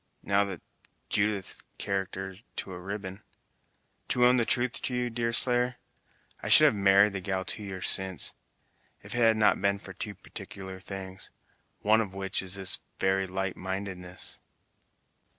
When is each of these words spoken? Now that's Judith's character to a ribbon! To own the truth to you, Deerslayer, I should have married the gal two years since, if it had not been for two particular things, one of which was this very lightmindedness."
Now 0.23 0.45
that's 0.45 0.63
Judith's 1.09 1.61
character 1.77 2.33
to 2.55 2.73
a 2.73 2.79
ribbon! 2.79 3.21
To 4.07 4.25
own 4.25 4.37
the 4.37 4.45
truth 4.45 4.81
to 4.81 4.95
you, 4.95 5.11
Deerslayer, 5.11 5.75
I 6.41 6.49
should 6.49 6.65
have 6.65 6.73
married 6.73 7.13
the 7.13 7.21
gal 7.21 7.45
two 7.45 7.61
years 7.61 7.87
since, 7.87 8.33
if 9.03 9.13
it 9.13 9.17
had 9.19 9.37
not 9.37 9.61
been 9.61 9.77
for 9.77 9.93
two 9.93 10.15
particular 10.15 10.79
things, 10.79 11.29
one 11.81 12.01
of 12.01 12.15
which 12.15 12.41
was 12.41 12.55
this 12.55 12.79
very 12.99 13.27
lightmindedness." 13.27 14.39